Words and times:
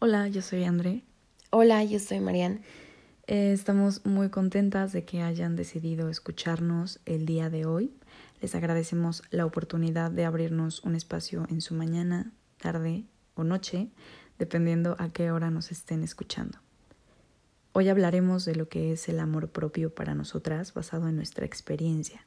Hola, 0.00 0.28
yo 0.28 0.42
soy 0.42 0.62
André. 0.62 1.02
Hola, 1.50 1.82
yo 1.82 1.98
soy 1.98 2.20
Marian. 2.20 2.60
Eh, 3.26 3.50
estamos 3.50 4.06
muy 4.06 4.28
contentas 4.28 4.92
de 4.92 5.04
que 5.04 5.22
hayan 5.22 5.56
decidido 5.56 6.08
escucharnos 6.08 7.00
el 7.04 7.26
día 7.26 7.50
de 7.50 7.66
hoy. 7.66 7.92
Les 8.40 8.54
agradecemos 8.54 9.24
la 9.30 9.44
oportunidad 9.44 10.12
de 10.12 10.24
abrirnos 10.24 10.84
un 10.84 10.94
espacio 10.94 11.48
en 11.50 11.60
su 11.60 11.74
mañana, 11.74 12.30
tarde 12.58 13.06
o 13.34 13.42
noche, 13.42 13.88
dependiendo 14.38 14.94
a 15.00 15.12
qué 15.12 15.32
hora 15.32 15.50
nos 15.50 15.72
estén 15.72 16.04
escuchando. 16.04 16.60
Hoy 17.72 17.88
hablaremos 17.88 18.44
de 18.44 18.54
lo 18.54 18.68
que 18.68 18.92
es 18.92 19.08
el 19.08 19.18
amor 19.18 19.48
propio 19.48 19.92
para 19.92 20.14
nosotras 20.14 20.74
basado 20.74 21.08
en 21.08 21.16
nuestra 21.16 21.44
experiencia. 21.44 22.24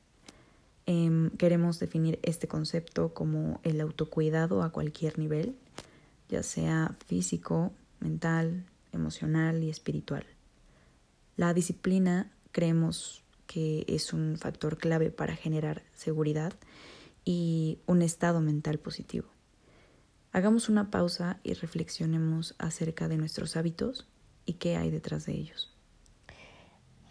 Em, 0.88 1.29
queremos 1.38 1.79
definir 1.79 2.19
este 2.21 2.49
concepto 2.49 3.13
como 3.13 3.61
el 3.63 3.79
autocuidado 3.79 4.61
a 4.61 4.73
cualquier 4.73 5.17
nivel, 5.17 5.55
ya 6.32 6.41
sea 6.41 6.98
físico, 7.05 7.71
mental, 8.00 8.66
emocional 8.91 9.63
y 9.63 9.70
espiritual. 9.70 10.26
La 11.35 11.54
disciplina 11.54 12.31
creemos 12.52 13.23
que 13.45 13.85
es 13.88 14.13
un 14.13 14.38
factor 14.38 14.77
clave 14.77 15.12
para 15.12 15.35
generar 15.35 15.84
seguridad 15.94 16.54
y 17.26 17.80
un 17.85 18.02
estado 18.02 18.41
mental 18.41 18.80
positivo. 18.80 19.27
Hagamos 20.31 20.70
una 20.70 20.90
pausa 20.90 21.40
y 21.44 21.54
reflexionemos 21.54 22.55
acerca 22.57 23.09
de 23.09 23.18
nuestros 23.18 23.57
hábitos 23.57 24.07
y 24.45 24.54
qué 24.54 24.77
hay 24.77 24.90
detrás 24.90 25.26
de 25.26 25.34
ellos. 25.34 25.76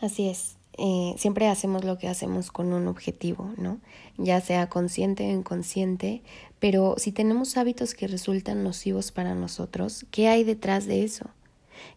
Así 0.01 0.29
es. 0.29 0.59
Eh, 0.79 1.15
siempre 1.19 1.48
hacemos 1.48 1.84
lo 1.84 1.98
que 1.98 2.09
hacemos 2.09 2.51
con 2.51 2.73
un 2.73 2.87
objetivo, 2.87 3.52
¿no? 3.56 3.80
Ya 4.16 4.41
sea 4.41 4.69
consciente 4.69 5.29
o 5.29 5.33
inconsciente, 5.33 6.23
pero 6.59 6.95
si 6.96 7.12
tenemos 7.12 7.56
hábitos 7.56 7.95
que 7.95 8.06
resultan 8.06 8.62
nocivos 8.62 9.12
para 9.12 9.34
nosotros, 9.34 10.06
¿qué 10.10 10.29
hay 10.29 10.45
detrás 10.45 10.87
de 10.87 11.02
eso? 11.05 11.30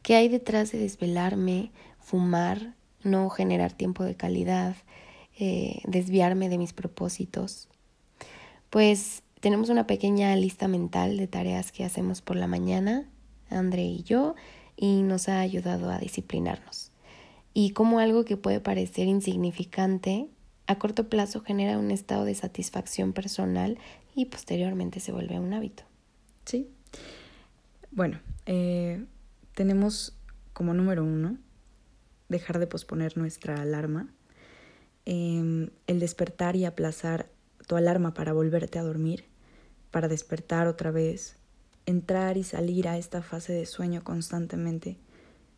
¿Qué 0.02 0.16
hay 0.16 0.28
detrás 0.28 0.72
de 0.72 0.80
desvelarme, 0.80 1.72
fumar, 2.00 2.74
no 3.04 3.30
generar 3.30 3.74
tiempo 3.74 4.04
de 4.04 4.16
calidad, 4.16 4.76
eh, 5.40 5.82
desviarme 5.86 6.50
de 6.50 6.58
mis 6.58 6.74
propósitos? 6.74 7.70
Pues 8.70 9.24
tenemos 9.40 9.70
una 9.70 9.86
pequeña 9.86 10.36
lista 10.36 10.68
mental 10.68 11.18
de 11.18 11.28
tareas 11.28 11.72
que 11.72 11.84
hacemos 11.84 12.22
por 12.22 12.38
la 12.38 12.48
mañana, 12.48 13.08
André 13.50 13.84
y 13.84 14.04
yo, 14.04 14.36
y 14.76 15.04
nos 15.04 15.30
ha 15.30 15.42
ayudado 15.42 15.92
a 15.92 16.00
disciplinarnos 16.00 16.93
y 17.54 17.72
cómo 17.72 18.00
algo 18.00 18.26
que 18.26 18.38
puede 18.38 18.60
parecer 18.60 19.08
insignificante 19.08 20.28
a 20.68 20.80
corto 20.80 21.10
plazo 21.10 21.42
genera 21.42 21.78
un 21.78 21.92
estado 21.92 22.26
de 22.26 22.36
satisfacción 22.36 23.14
personal 23.14 23.78
y 24.16 24.26
posteriormente 24.26 25.00
se 25.00 25.12
vuelve 25.12 25.40
un 25.40 25.54
hábito. 25.54 25.84
Sí. 26.46 26.70
Bueno, 27.92 28.20
eh, 28.46 29.06
tenemos 29.54 30.16
como 30.54 30.74
número 30.74 31.04
uno 31.04 31.38
dejar 32.30 32.60
de 32.60 32.68
posponer 32.68 33.18
nuestra 33.18 33.62
alarma, 33.62 34.10
em, 35.06 35.70
el 35.88 36.00
despertar 36.00 36.56
y 36.56 36.66
aplazar 36.66 37.30
tu 37.68 37.76
alarma 37.76 38.14
para 38.14 38.34
volverte 38.34 38.80
a 38.80 38.84
dormir, 38.84 39.26
para 39.92 40.08
despertar 40.08 40.68
otra 40.68 40.92
vez, 40.92 41.36
entrar 41.86 42.38
y 42.38 42.44
salir 42.44 42.88
a 42.88 42.98
esta 42.98 43.22
fase 43.22 43.54
de 43.54 43.66
sueño 43.66 44.04
constantemente 44.04 44.98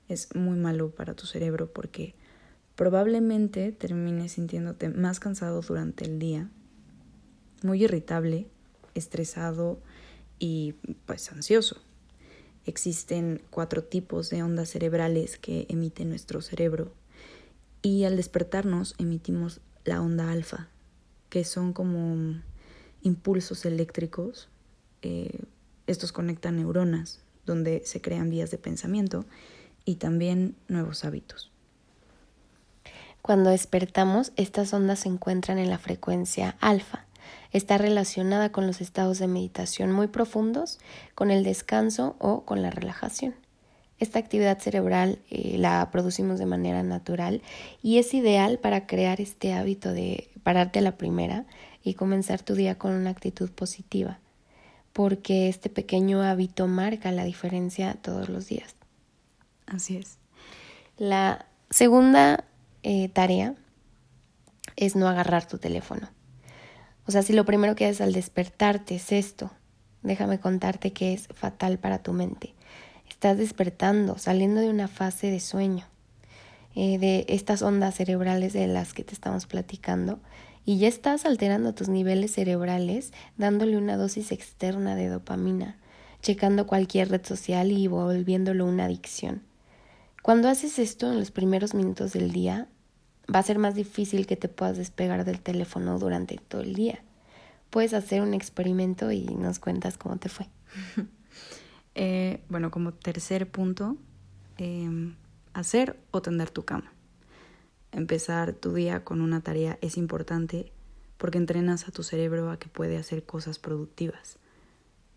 es 0.08 0.34
muy 0.36 0.58
malo 0.58 0.92
para 0.92 1.14
tu 1.14 1.26
cerebro 1.26 1.72
porque 1.72 2.16
probablemente 2.76 3.72
termines 3.72 4.34
sintiéndote 4.34 4.90
más 4.90 5.20
cansado 5.20 5.62
durante 5.62 6.06
el 6.06 6.20
día, 6.20 6.50
muy 7.64 7.84
irritable, 7.84 8.48
estresado 8.94 9.80
y 10.40 10.74
pues 11.06 11.32
ansioso. 11.32 11.82
Existen 12.66 13.42
cuatro 13.50 13.84
tipos 13.84 14.30
de 14.30 14.44
ondas 14.44 14.70
cerebrales 14.70 15.38
que 15.38 15.66
emite 15.70 16.04
nuestro 16.04 16.42
cerebro 16.42 16.92
y 17.82 18.04
al 18.04 18.18
despertarnos 18.18 18.96
emitimos 18.98 19.62
la 19.84 20.02
onda 20.02 20.32
alfa, 20.32 20.68
que 21.30 21.44
son 21.44 21.74
como 21.74 22.42
impulsos 23.04 23.66
eléctricos. 23.66 24.50
Eh, 25.04 25.40
estos 25.86 26.12
conectan 26.12 26.56
neuronas, 26.56 27.22
donde 27.46 27.84
se 27.86 28.02
crean 28.02 28.32
vías 28.32 28.50
de 28.50 28.58
pensamiento 28.58 29.26
y 29.86 29.96
también 29.96 30.56
nuevos 30.68 31.06
hábitos. 31.06 31.52
Cuando 33.22 33.50
despertamos, 33.50 34.34
estas 34.36 34.74
ondas 34.74 35.00
se 35.00 35.10
encuentran 35.10 35.58
en 35.58 35.70
la 35.70 35.80
frecuencia 35.80 36.58
alfa. 36.60 37.06
Está 37.52 37.78
relacionada 37.78 38.52
con 38.52 38.68
los 38.68 38.82
estados 38.82 39.18
de 39.18 39.28
meditación 39.28 39.92
muy 39.92 40.08
profundos, 40.08 40.78
con 41.16 41.32
el 41.32 41.44
descanso 41.44 42.16
o 42.20 42.46
con 42.46 42.62
la 42.62 42.70
relajación. 42.70 43.34
Esta 43.98 44.20
actividad 44.20 44.60
cerebral 44.60 45.20
eh, 45.30 45.58
la 45.58 45.90
producimos 45.90 46.38
de 46.38 46.46
manera 46.46 46.84
natural 46.84 47.42
y 47.82 47.98
es 47.98 48.14
ideal 48.14 48.60
para 48.60 48.86
crear 48.86 49.22
este 49.22 49.54
hábito 49.54 49.92
de 49.92 50.30
pararte 50.44 50.82
la 50.82 50.98
primera 50.98 51.46
y 51.82 51.94
comenzar 51.94 52.44
tu 52.44 52.56
día 52.56 52.78
con 52.78 52.92
una 52.92 53.10
actitud 53.10 53.50
positiva, 53.50 54.20
porque 54.92 55.48
este 55.48 55.70
pequeño 55.70 56.22
hábito 56.22 56.68
marca 56.68 57.12
la 57.12 57.24
diferencia 57.24 57.98
todos 58.02 58.28
los 58.28 58.48
días. 58.48 58.76
Así 59.68 59.98
es. 59.98 60.18
La 60.98 61.46
segunda 61.70 62.46
eh, 62.84 63.10
tarea 63.10 63.56
es 64.76 64.96
no 64.96 65.08
agarrar 65.08 65.48
tu 65.48 65.58
teléfono. 65.58 66.10
O 67.08 67.12
sea, 67.12 67.22
si 67.22 67.34
lo 67.34 67.46
primero 67.46 67.76
que 67.76 67.86
haces 67.86 68.02
al 68.02 68.14
despertarte 68.14 68.96
es 68.96 69.12
esto, 69.12 69.52
déjame 70.02 70.40
contarte 70.40 70.94
que 70.94 71.14
es 71.14 71.28
fatal 71.34 71.78
para 71.78 72.00
tu 72.02 72.14
mente. 72.14 72.54
Estás 73.10 73.38
despertando, 73.38 74.18
saliendo 74.18 74.62
de 74.62 74.70
una 74.70 74.88
fase 74.88 75.30
de 75.30 75.40
sueño, 75.40 75.86
eh, 76.76 76.98
de 76.98 77.26
estas 77.30 77.62
ondas 77.62 77.96
cerebrales 77.96 78.54
de 78.54 78.68
las 78.68 78.94
que 78.94 79.04
te 79.04 79.14
estamos 79.14 79.46
platicando, 79.46 80.20
y 80.66 80.80
ya 80.80 80.88
estás 80.88 81.26
alterando 81.26 81.76
tus 81.76 81.90
niveles 81.90 82.34
cerebrales 82.34 83.14
dándole 83.38 83.78
una 83.78 83.98
dosis 83.98 84.32
externa 84.32 84.96
de 84.96 85.08
dopamina, 85.08 85.78
checando 86.22 86.66
cualquier 86.66 87.10
red 87.10 87.24
social 87.24 87.72
y 87.72 87.88
volviéndolo 87.88 88.66
una 88.66 88.86
adicción. 88.86 89.44
Cuando 90.26 90.50
haces 90.50 90.80
esto 90.80 91.12
en 91.12 91.20
los 91.20 91.30
primeros 91.30 91.76
minutos 91.76 92.14
del 92.14 92.32
día, 92.32 92.68
va 93.32 93.38
a 93.38 93.44
ser 93.44 93.60
más 93.60 93.76
difícil 93.76 94.26
que 94.26 94.36
te 94.36 94.50
puedas 94.50 94.76
despegar 94.76 95.24
del 95.24 95.40
teléfono 95.40 96.00
durante 96.00 96.36
todo 96.38 96.64
el 96.64 96.74
día. 96.74 97.04
Puedes 97.70 97.94
hacer 97.94 98.24
un 98.24 98.34
experimento 98.34 99.12
y 99.12 99.24
nos 99.24 99.60
cuentas 99.60 100.00
cómo 100.00 100.18
te 100.18 100.30
fue. 100.30 100.50
Eh, 101.98 102.42
bueno, 102.50 102.72
como 102.72 102.92
tercer 102.94 103.50
punto, 103.50 103.96
em, 104.58 105.16
hacer 105.54 105.98
o 106.12 106.22
tender 106.22 106.50
tu 106.50 106.66
cama. 106.66 106.92
Empezar 107.94 108.52
tu 108.52 108.74
día 108.74 109.06
con 109.06 109.22
una 109.22 109.40
tarea 109.40 109.78
es 109.80 109.96
importante 109.96 110.74
porque 111.18 111.38
entrenas 111.38 111.88
a 111.88 111.92
tu 111.92 112.04
cerebro 112.04 112.52
a 112.52 112.60
que 112.60 112.68
puede 112.68 112.98
hacer 112.98 113.24
cosas 113.24 113.60
productivas. 113.60 114.40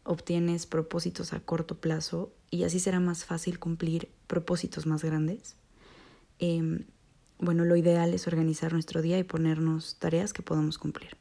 Obtienes 0.05 0.67
propósitos 0.67 1.33
a 1.33 1.41
corto 1.41 1.81
plazo 1.81 2.31
y 2.49 2.63
así 2.63 2.79
será 2.79 3.01
más 3.01 3.25
fácil 3.25 3.59
cumplir 3.59 4.09
propósitos 4.29 4.87
más 4.87 5.03
grandes. 5.03 5.57
Em, 6.39 6.85
bueno, 7.41 7.65
lo 7.65 7.75
ideal 7.75 8.15
es 8.15 8.29
organizar 8.29 8.73
nuestro 8.73 9.03
día 9.03 9.19
y 9.19 9.25
ponernos 9.25 9.97
tareas 9.99 10.33
que 10.33 10.43
podamos 10.43 10.79
cumplir. 10.79 11.17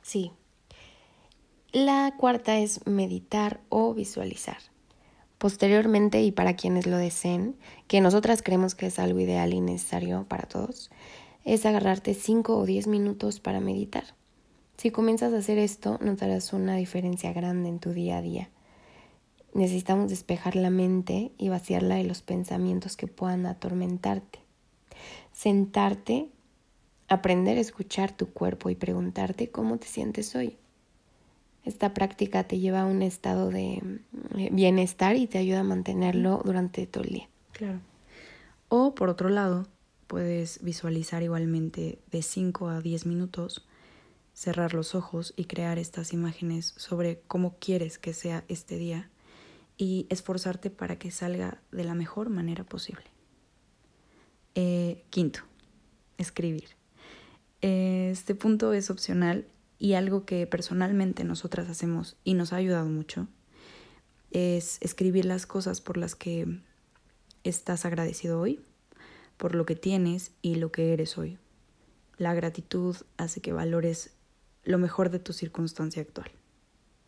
Sí. 0.00 0.32
La 1.72 2.14
cuarta 2.16 2.58
es 2.58 2.86
meditar 2.86 3.60
o 3.68 3.92
visualizar. 3.92 4.56
Posteriormente, 5.36 6.22
y 6.22 6.32
para 6.32 6.56
quienes 6.56 6.86
lo 6.86 6.96
deseen, 6.96 7.56
que 7.86 8.00
nosotras 8.00 8.42
creemos 8.42 8.74
que 8.74 8.86
es 8.86 8.98
algo 8.98 9.20
ideal 9.20 9.52
y 9.52 9.60
necesario 9.60 10.24
para 10.28 10.48
todos, 10.48 10.90
es 11.44 11.64
agarrarte 11.64 12.14
5 12.14 12.56
o 12.56 12.66
10 12.66 12.86
minutos 12.86 13.38
para 13.38 13.60
meditar. 13.60 14.04
Si 14.76 14.90
comienzas 14.90 15.32
a 15.32 15.38
hacer 15.38 15.58
esto, 15.58 15.98
notarás 16.00 16.52
una 16.52 16.76
diferencia 16.76 17.32
grande 17.32 17.68
en 17.68 17.78
tu 17.78 17.90
día 17.90 18.18
a 18.18 18.22
día. 18.22 18.50
Necesitamos 19.54 20.10
despejar 20.10 20.56
la 20.56 20.70
mente 20.70 21.32
y 21.38 21.48
vaciarla 21.48 21.96
de 21.96 22.04
los 22.04 22.22
pensamientos 22.22 22.96
que 22.96 23.06
puedan 23.06 23.46
atormentarte. 23.46 24.40
Sentarte, 25.32 26.28
aprender 27.08 27.58
a 27.58 27.62
escuchar 27.62 28.16
tu 28.16 28.30
cuerpo 28.30 28.70
y 28.70 28.74
preguntarte 28.74 29.50
cómo 29.50 29.78
te 29.78 29.86
sientes 29.86 30.34
hoy. 30.36 30.56
Esta 31.64 31.94
práctica 31.94 32.44
te 32.44 32.58
lleva 32.58 32.82
a 32.82 32.86
un 32.86 33.02
estado 33.02 33.50
de 33.50 33.82
eh, 34.36 34.48
bienestar 34.52 35.16
y 35.16 35.26
te 35.26 35.38
ayuda 35.38 35.60
a 35.60 35.64
mantenerlo 35.64 36.42
durante 36.44 36.86
todo 36.86 37.04
el 37.04 37.10
día. 37.10 37.28
Claro. 37.52 37.80
O 38.68 38.94
por 38.94 39.08
otro 39.08 39.28
lado, 39.28 39.66
puedes 40.06 40.62
visualizar 40.62 41.22
igualmente 41.22 41.98
de 42.10 42.22
5 42.22 42.68
a 42.68 42.80
10 42.80 43.06
minutos, 43.06 43.66
cerrar 44.34 44.74
los 44.74 44.94
ojos 44.94 45.34
y 45.36 45.44
crear 45.44 45.78
estas 45.78 46.12
imágenes 46.12 46.74
sobre 46.76 47.20
cómo 47.26 47.56
quieres 47.58 47.98
que 47.98 48.12
sea 48.12 48.44
este 48.48 48.76
día 48.76 49.10
y 49.78 50.06
esforzarte 50.10 50.68
para 50.68 50.98
que 50.98 51.10
salga 51.10 51.62
de 51.70 51.84
la 51.84 51.94
mejor 51.94 52.28
manera 52.28 52.64
posible. 52.64 53.04
Eh, 54.56 55.04
quinto, 55.10 55.40
escribir. 56.18 56.70
Este 57.60 58.34
punto 58.34 58.72
es 58.72 58.90
opcional 58.90 59.46
y 59.78 59.94
algo 59.94 60.24
que 60.26 60.46
personalmente 60.46 61.24
nosotras 61.24 61.68
hacemos 61.70 62.16
y 62.24 62.34
nos 62.34 62.52
ha 62.52 62.56
ayudado 62.56 62.86
mucho. 62.88 63.28
es 64.30 64.76
escribir 64.82 65.24
las 65.24 65.46
cosas 65.46 65.80
por 65.80 65.96
las 65.96 66.14
que 66.14 66.60
estás 67.44 67.86
agradecido 67.86 68.38
hoy, 68.38 68.60
por 69.38 69.54
lo 69.54 69.64
que 69.64 69.74
tienes 69.74 70.32
y 70.42 70.56
lo 70.56 70.70
que 70.70 70.92
eres 70.92 71.16
hoy. 71.16 71.38
La 72.18 72.34
gratitud 72.34 72.96
hace 73.16 73.40
que 73.40 73.52
valores 73.52 74.10
lo 74.64 74.76
mejor 74.78 75.08
de 75.08 75.18
tu 75.18 75.32
circunstancia 75.32 76.02
actual. 76.02 76.30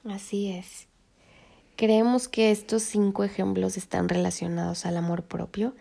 Así 0.04 0.48
es. 0.48 0.89
Creemos 1.80 2.28
que 2.28 2.50
estos 2.50 2.82
cinco 2.82 3.24
ejemplos 3.24 3.78
están 3.78 4.10
relacionados 4.10 4.84
al 4.84 4.98
amor 4.98 5.22
propio, 5.22 5.72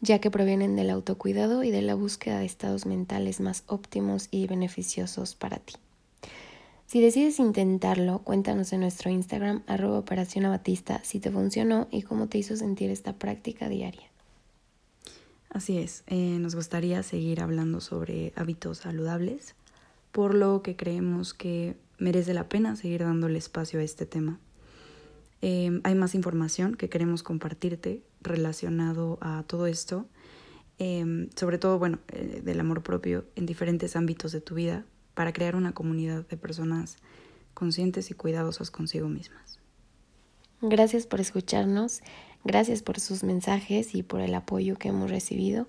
ya 0.00 0.20
que 0.20 0.30
provienen 0.30 0.76
del 0.76 0.88
autocuidado 0.88 1.64
y 1.64 1.72
de 1.72 1.82
la 1.82 1.96
búsqueda 1.96 2.38
de 2.38 2.44
estados 2.44 2.86
mentales 2.86 3.40
más 3.40 3.64
óptimos 3.66 4.28
y 4.30 4.46
beneficiosos 4.46 5.34
para 5.34 5.58
ti. 5.58 5.74
Si 6.86 7.00
decides 7.00 7.40
intentarlo, 7.40 8.20
cuéntanos 8.20 8.72
en 8.72 8.82
nuestro 8.82 9.10
Instagram 9.10 9.64
arroba 9.66 10.04
si 11.02 11.18
te 11.18 11.30
funcionó 11.32 11.88
y 11.90 12.02
cómo 12.02 12.28
te 12.28 12.38
hizo 12.38 12.54
sentir 12.54 12.90
esta 12.90 13.14
práctica 13.14 13.68
diaria. 13.68 14.06
Así 15.50 15.78
es, 15.78 16.04
eh, 16.06 16.38
nos 16.38 16.54
gustaría 16.54 17.02
seguir 17.02 17.40
hablando 17.40 17.80
sobre 17.80 18.32
hábitos 18.36 18.78
saludables, 18.78 19.56
por 20.12 20.36
lo 20.36 20.62
que 20.62 20.76
creemos 20.76 21.34
que 21.34 21.74
merece 21.98 22.32
la 22.32 22.48
pena 22.48 22.76
seguir 22.76 23.00
dándole 23.00 23.38
espacio 23.38 23.80
a 23.80 23.82
este 23.82 24.06
tema. 24.06 24.38
Eh, 25.42 25.80
hay 25.84 25.94
más 25.94 26.14
información 26.14 26.74
que 26.74 26.88
queremos 26.88 27.22
compartirte 27.22 28.02
relacionado 28.20 29.18
a 29.20 29.44
todo 29.46 29.66
esto, 29.66 30.06
eh, 30.78 31.28
sobre 31.36 31.58
todo, 31.58 31.78
bueno, 31.78 31.98
del 32.42 32.60
amor 32.60 32.82
propio 32.82 33.24
en 33.36 33.46
diferentes 33.46 33.96
ámbitos 33.96 34.32
de 34.32 34.40
tu 34.40 34.54
vida, 34.54 34.84
para 35.14 35.32
crear 35.32 35.56
una 35.56 35.72
comunidad 35.72 36.26
de 36.28 36.36
personas 36.36 36.96
conscientes 37.52 38.10
y 38.12 38.14
cuidadosas 38.14 38.70
consigo 38.70 39.08
mismas. 39.08 39.58
Gracias 40.60 41.06
por 41.06 41.20
escucharnos, 41.20 42.02
gracias 42.44 42.82
por 42.82 43.00
sus 43.00 43.24
mensajes 43.24 43.96
y 43.96 44.04
por 44.04 44.20
el 44.20 44.34
apoyo 44.34 44.76
que 44.76 44.88
hemos 44.88 45.10
recibido. 45.10 45.66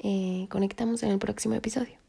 Eh, 0.00 0.46
conectamos 0.50 1.02
en 1.02 1.10
el 1.10 1.18
próximo 1.18 1.54
episodio. 1.54 2.03